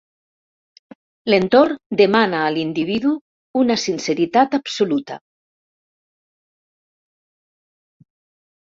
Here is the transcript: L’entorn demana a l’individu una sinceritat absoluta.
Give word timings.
L’entorn 1.31 1.77
demana 1.99 2.39
a 2.45 2.49
l’individu 2.55 3.11
una 3.63 3.77
sinceritat 3.83 4.59
absoluta. 4.61 5.21